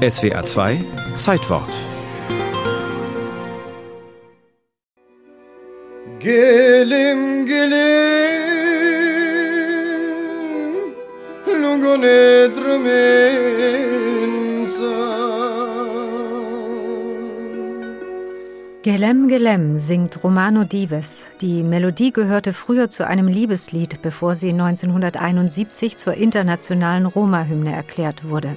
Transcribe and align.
SWA 0.00 0.42
2 0.46 0.82
Zeitwort. 1.18 1.68
Gelim 6.18 7.44
gelim 7.44 8.00
Gelem 18.82 19.28
Gelem 19.28 19.78
singt 19.78 20.24
Romano 20.24 20.64
Dives. 20.64 21.26
Die 21.42 21.62
Melodie 21.62 22.12
gehörte 22.12 22.54
früher 22.54 22.88
zu 22.88 23.06
einem 23.06 23.28
Liebeslied, 23.28 24.00
bevor 24.00 24.34
sie 24.34 24.48
1971 24.48 25.98
zur 25.98 26.14
internationalen 26.14 27.04
Roma-Hymne 27.04 27.74
erklärt 27.74 28.26
wurde. 28.26 28.56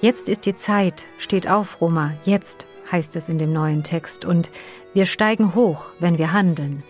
Jetzt 0.00 0.28
ist 0.28 0.46
die 0.46 0.54
Zeit, 0.54 1.06
steht 1.18 1.50
auf, 1.50 1.80
Roma, 1.80 2.12
jetzt, 2.24 2.68
heißt 2.92 3.16
es 3.16 3.28
in 3.28 3.38
dem 3.38 3.52
neuen 3.52 3.82
Text, 3.82 4.24
und 4.24 4.48
wir 4.94 5.06
steigen 5.06 5.56
hoch, 5.56 5.86
wenn 5.98 6.18
wir 6.18 6.32
handeln. 6.32 6.84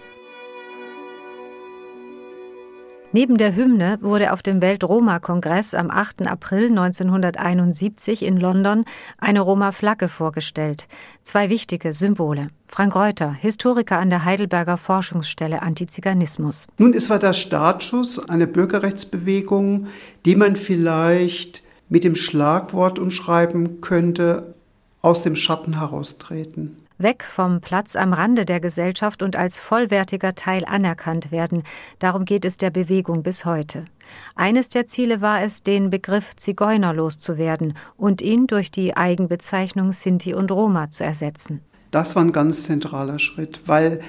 Neben 3.11 3.39
der 3.39 3.57
Hymne 3.57 3.97
wurde 4.03 4.35
auf 4.35 4.43
dem 4.43 4.61
Welt-Roma-Kongress 4.61 5.73
am 5.73 5.91
8. 5.91 6.27
April 6.27 6.67
1971 6.67 8.23
in 8.23 8.37
London 8.37 8.85
eine 9.17 9.41
Roma-Flagge 9.41 10.09
vorgestellt. 10.09 10.87
Zwei 11.23 11.49
wichtige 11.49 11.95
Symbole. 11.95 12.49
Frank 12.67 12.95
Reuter, 12.95 13.33
Historiker 13.33 13.99
an 13.99 14.11
der 14.11 14.27
Heidelberger 14.27 14.77
Forschungsstelle 14.77 15.63
Antiziganismus. 15.63 16.67
Nun, 16.77 16.93
es 16.93 17.09
war 17.09 17.19
der 17.19 17.33
Startschuss 17.33 18.29
einer 18.29 18.45
Bürgerrechtsbewegung, 18.45 19.87
die 20.27 20.37
man 20.37 20.57
vielleicht 20.57 21.63
mit 21.89 22.05
dem 22.05 22.15
Schlagwort 22.15 22.99
umschreiben 22.99 23.81
könnte, 23.81 24.55
aus 25.01 25.23
dem 25.23 25.37
Schatten 25.37 25.79
heraustreten 25.79 26.77
weg 26.99 27.25
vom 27.25 27.61
Platz 27.61 27.97
am 27.97 28.13
Rande 28.13 28.45
der 28.45 28.61
Gesellschaft 28.61 29.23
und 29.23 29.37
als 29.37 29.61
vollwertiger 29.61 30.35
Teil 30.35 30.65
anerkannt 30.65 31.31
werden. 31.31 31.63
Darum 31.99 32.25
geht 32.25 32.45
es 32.45 32.57
der 32.57 32.71
Bewegung 32.71 33.23
bis 33.23 33.45
heute. 33.45 33.85
Eines 34.35 34.69
der 34.69 34.87
Ziele 34.87 35.21
war 35.21 35.43
es, 35.43 35.63
den 35.63 35.91
Begriff 35.91 36.35
Zigeuner 36.35 36.93
loszuwerden 36.93 37.75
und 37.97 38.21
ihn 38.21 38.47
durch 38.47 38.71
die 38.71 38.97
Eigenbezeichnung 38.97 39.93
Sinti 39.93 40.35
und 40.35 40.51
Roma 40.51 40.91
zu 40.91 41.05
ersetzen. 41.05 41.61
Das 41.91 42.17
war 42.17 42.25
ein 42.25 42.33
ganz 42.33 42.65
zentraler 42.65 43.19
Schritt, 43.19 43.61
weil 43.67 44.01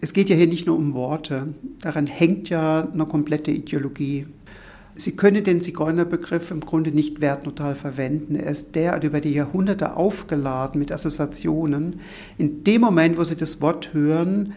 es 0.00 0.12
geht 0.12 0.30
ja 0.30 0.36
hier 0.36 0.46
nicht 0.46 0.66
nur 0.66 0.76
um 0.76 0.94
Worte. 0.94 1.54
Daran 1.80 2.06
hängt 2.06 2.48
ja 2.48 2.88
eine 2.92 3.06
komplette 3.06 3.50
Ideologie. 3.50 4.26
Sie 4.98 5.14
können 5.14 5.44
den 5.44 5.62
Zigeunerbegriff 5.62 6.50
im 6.50 6.60
Grunde 6.60 6.90
nicht 6.90 7.20
wertneutral 7.20 7.76
verwenden. 7.76 8.34
Er 8.34 8.50
ist 8.50 8.74
derart 8.74 9.04
über 9.04 9.20
die 9.20 9.32
Jahrhunderte 9.32 9.96
aufgeladen 9.96 10.80
mit 10.80 10.90
Assoziationen. 10.90 12.00
In 12.36 12.64
dem 12.64 12.80
Moment, 12.80 13.16
wo 13.16 13.22
Sie 13.22 13.36
das 13.36 13.60
Wort 13.60 13.94
hören, 13.94 14.54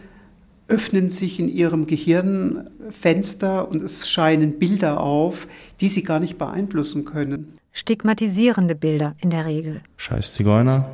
öffnen 0.66 1.10
sich 1.10 1.38
in 1.38 1.48
Ihrem 1.48 1.86
Gehirn 1.86 2.70
Fenster 2.90 3.68
und 3.68 3.84
es 3.84 4.08
scheinen 4.08 4.58
Bilder 4.58 5.00
auf, 5.00 5.46
die 5.80 5.86
Sie 5.86 6.02
gar 6.02 6.18
nicht 6.18 6.38
beeinflussen 6.38 7.04
können. 7.04 7.52
Stigmatisierende 7.70 8.74
Bilder 8.74 9.14
in 9.20 9.30
der 9.30 9.46
Regel. 9.46 9.80
Scheiß 9.96 10.34
Zigeuner, 10.34 10.90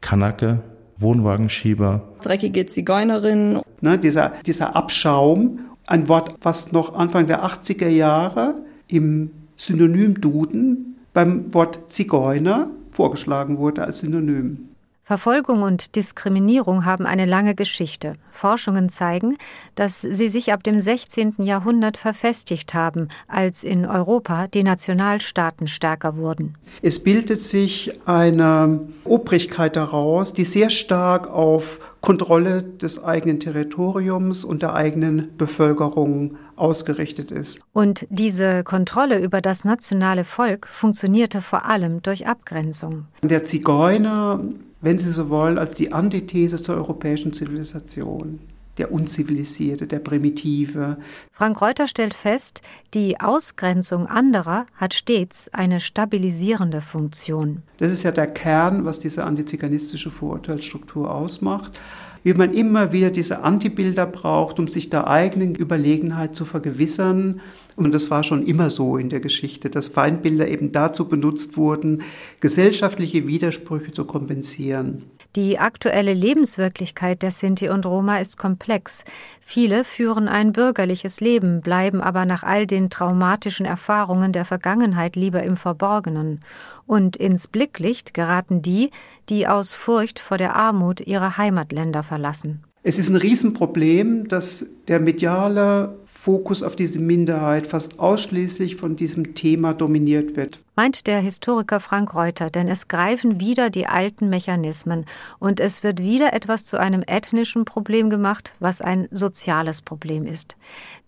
Kanake, 0.00 0.62
Wohnwagenschieber. 0.98 2.08
Dreckige 2.22 2.66
Zigeunerin. 2.66 3.62
Ne, 3.80 3.98
dieser, 3.98 4.34
dieser 4.46 4.76
Abschaum, 4.76 5.58
ein 5.88 6.08
Wort, 6.08 6.36
was 6.42 6.70
noch 6.70 6.94
Anfang 6.94 7.26
der 7.26 7.44
80er 7.44 7.88
Jahre 7.88 8.54
im 8.92 9.30
Synonymduden 9.56 10.96
beim 11.12 11.52
Wort 11.54 11.90
Zigeuner 11.90 12.70
vorgeschlagen 12.90 13.58
wurde 13.58 13.84
als 13.84 13.98
Synonym. 14.00 14.71
Verfolgung 15.04 15.62
und 15.62 15.96
Diskriminierung 15.96 16.84
haben 16.84 17.06
eine 17.06 17.26
lange 17.26 17.56
Geschichte. 17.56 18.14
Forschungen 18.30 18.88
zeigen, 18.88 19.36
dass 19.74 20.00
sie 20.00 20.28
sich 20.28 20.52
ab 20.52 20.62
dem 20.62 20.78
16. 20.78 21.34
Jahrhundert 21.38 21.96
verfestigt 21.96 22.72
haben, 22.72 23.08
als 23.26 23.64
in 23.64 23.84
Europa 23.84 24.46
die 24.46 24.62
Nationalstaaten 24.62 25.66
stärker 25.66 26.16
wurden. 26.16 26.56
Es 26.82 27.02
bildet 27.02 27.40
sich 27.40 27.98
eine 28.06 28.80
Obrigkeit 29.02 29.74
daraus, 29.74 30.34
die 30.34 30.44
sehr 30.44 30.70
stark 30.70 31.28
auf 31.28 31.80
Kontrolle 32.00 32.62
des 32.62 33.02
eigenen 33.02 33.40
Territoriums 33.40 34.44
und 34.44 34.62
der 34.62 34.74
eigenen 34.74 35.36
Bevölkerung 35.36 36.36
ausgerichtet 36.54 37.32
ist. 37.32 37.60
Und 37.72 38.06
diese 38.08 38.62
Kontrolle 38.62 39.18
über 39.18 39.40
das 39.40 39.64
nationale 39.64 40.22
Volk 40.22 40.68
funktionierte 40.68 41.40
vor 41.40 41.64
allem 41.64 42.02
durch 42.02 42.28
Abgrenzung. 42.28 43.06
Der 43.22 43.44
Zigeuner 43.44 44.40
wenn 44.82 44.98
Sie 44.98 45.08
so 45.08 45.30
wollen, 45.30 45.56
als 45.56 45.74
die 45.74 45.92
Antithese 45.92 46.60
zur 46.60 46.74
europäischen 46.74 47.32
Zivilisation. 47.32 48.40
Der 48.78 48.90
Unzivilisierte, 48.90 49.86
der 49.86 49.98
Primitive. 49.98 50.96
Frank 51.30 51.60
Reuter 51.60 51.86
stellt 51.86 52.14
fest, 52.14 52.62
die 52.94 53.20
Ausgrenzung 53.20 54.06
anderer 54.06 54.66
hat 54.74 54.94
stets 54.94 55.50
eine 55.52 55.78
stabilisierende 55.78 56.80
Funktion. 56.80 57.62
Das 57.76 57.90
ist 57.90 58.02
ja 58.02 58.12
der 58.12 58.28
Kern, 58.28 58.86
was 58.86 58.98
diese 58.98 59.24
antiziganistische 59.24 60.10
Vorurteilsstruktur 60.10 61.14
ausmacht 61.14 61.78
wie 62.22 62.34
man 62.34 62.52
immer 62.52 62.92
wieder 62.92 63.10
diese 63.10 63.42
Antibilder 63.42 64.06
braucht, 64.06 64.58
um 64.58 64.68
sich 64.68 64.90
der 64.90 65.08
eigenen 65.08 65.54
Überlegenheit 65.54 66.36
zu 66.36 66.44
vergewissern. 66.44 67.40
Und 67.76 67.92
das 67.94 68.10
war 68.10 68.22
schon 68.22 68.46
immer 68.46 68.70
so 68.70 68.96
in 68.96 69.08
der 69.08 69.20
Geschichte, 69.20 69.70
dass 69.70 69.88
Feindbilder 69.88 70.48
eben 70.48 70.72
dazu 70.72 71.08
benutzt 71.08 71.56
wurden, 71.56 72.02
gesellschaftliche 72.40 73.26
Widersprüche 73.26 73.92
zu 73.92 74.04
kompensieren. 74.04 75.04
Die 75.34 75.58
aktuelle 75.58 76.12
Lebenswirklichkeit 76.12 77.22
der 77.22 77.30
Sinti 77.30 77.70
und 77.70 77.86
Roma 77.86 78.18
ist 78.18 78.36
komplex. 78.36 79.02
Viele 79.40 79.82
führen 79.82 80.28
ein 80.28 80.52
bürgerliches 80.52 81.20
Leben, 81.22 81.62
bleiben 81.62 82.02
aber 82.02 82.26
nach 82.26 82.42
all 82.42 82.66
den 82.66 82.90
traumatischen 82.90 83.64
Erfahrungen 83.64 84.32
der 84.32 84.44
Vergangenheit 84.44 85.16
lieber 85.16 85.42
im 85.42 85.56
Verborgenen. 85.56 86.40
Und 86.86 87.16
ins 87.16 87.48
Blicklicht 87.48 88.12
geraten 88.12 88.60
die, 88.60 88.90
die 89.30 89.48
aus 89.48 89.72
Furcht 89.72 90.18
vor 90.18 90.36
der 90.36 90.54
Armut 90.54 91.00
ihre 91.00 91.38
Heimatländer 91.38 92.02
verlassen. 92.02 92.62
Es 92.82 92.98
ist 92.98 93.08
ein 93.08 93.16
Riesenproblem, 93.16 94.28
dass 94.28 94.66
der 94.88 95.00
mediale 95.00 95.96
Fokus 96.22 96.62
auf 96.62 96.76
diese 96.76 97.00
Minderheit 97.00 97.66
fast 97.66 97.98
ausschließlich 97.98 98.76
von 98.76 98.94
diesem 98.94 99.34
Thema 99.34 99.74
dominiert 99.74 100.36
wird. 100.36 100.60
Meint 100.76 101.08
der 101.08 101.18
Historiker 101.18 101.80
Frank 101.80 102.14
Reuter, 102.14 102.48
denn 102.48 102.68
es 102.68 102.86
greifen 102.86 103.40
wieder 103.40 103.70
die 103.70 103.88
alten 103.88 104.28
Mechanismen 104.28 105.04
und 105.40 105.58
es 105.58 105.82
wird 105.82 106.00
wieder 106.00 106.32
etwas 106.32 106.64
zu 106.64 106.78
einem 106.78 107.02
ethnischen 107.04 107.64
Problem 107.64 108.08
gemacht, 108.08 108.54
was 108.60 108.80
ein 108.80 109.08
soziales 109.10 109.82
Problem 109.82 110.24
ist. 110.24 110.54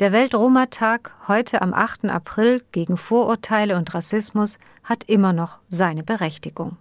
Der 0.01 0.11
Weltroma-Tag 0.11 1.15
heute 1.29 1.63
am 1.63 1.75
8. 1.75 2.07
April 2.07 2.65
gegen 2.73 2.97
Vorurteile 2.97 3.77
und 3.77 3.95
Rassismus 3.95 4.59
hat 4.83 5.05
immer 5.05 5.33
noch 5.33 5.61
seine 5.69 6.03
Berechtigung. 6.03 6.77